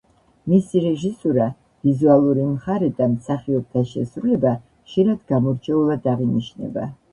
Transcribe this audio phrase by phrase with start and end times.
[0.51, 1.45] მისი რეჟისურა,
[1.89, 6.91] ვიზუალური მხარე და მსახიობთა შესრულება ხშირად გამორჩეულად აღინიშნება.